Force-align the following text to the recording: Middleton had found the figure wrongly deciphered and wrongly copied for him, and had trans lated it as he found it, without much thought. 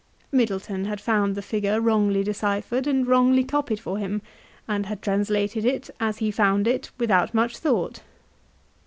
Middleton 0.31 0.85
had 0.85 0.99
found 0.99 1.35
the 1.35 1.43
figure 1.43 1.79
wrongly 1.79 2.23
deciphered 2.23 2.87
and 2.87 3.05
wrongly 3.05 3.43
copied 3.43 3.79
for 3.79 3.99
him, 3.99 4.23
and 4.67 4.87
had 4.87 4.99
trans 4.99 5.29
lated 5.29 5.63
it 5.63 5.91
as 5.99 6.17
he 6.17 6.31
found 6.31 6.65
it, 6.67 6.89
without 6.97 7.35
much 7.35 7.59
thought. 7.59 8.01